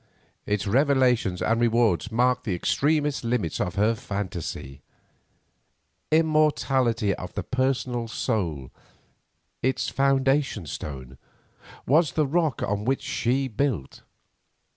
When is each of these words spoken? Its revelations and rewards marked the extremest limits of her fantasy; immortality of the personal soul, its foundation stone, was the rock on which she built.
Its 0.47 0.65
revelations 0.65 1.43
and 1.43 1.61
rewards 1.61 2.11
marked 2.11 2.43
the 2.43 2.55
extremest 2.55 3.23
limits 3.23 3.61
of 3.61 3.75
her 3.75 3.93
fantasy; 3.93 4.81
immortality 6.09 7.13
of 7.13 7.35
the 7.35 7.43
personal 7.43 8.07
soul, 8.07 8.71
its 9.61 9.89
foundation 9.89 10.65
stone, 10.65 11.19
was 11.85 12.13
the 12.13 12.25
rock 12.25 12.63
on 12.63 12.83
which 12.83 13.03
she 13.03 13.47
built. 13.47 14.01